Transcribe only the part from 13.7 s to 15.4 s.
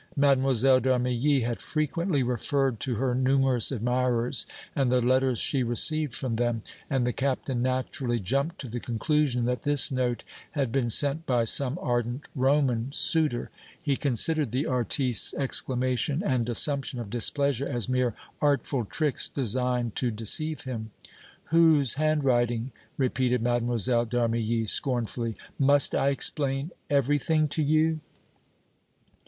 He considered the artiste's